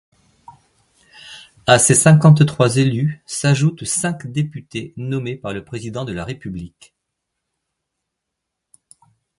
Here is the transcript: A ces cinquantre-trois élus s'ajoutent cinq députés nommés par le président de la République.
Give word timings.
A 1.67 1.77
ces 1.77 1.93
cinquantre-trois 1.93 2.77
élus 2.77 3.21
s'ajoutent 3.27 3.85
cinq 3.85 4.25
députés 4.25 4.95
nommés 4.97 5.35
par 5.35 5.53
le 5.53 5.63
président 5.63 6.05
de 6.05 6.11
la 6.11 6.25
République. 6.25 6.95